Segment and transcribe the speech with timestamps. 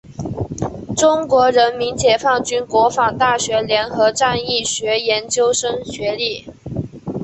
[0.97, 6.45] 中国人民解放军国防大学联合战役学研究生学历。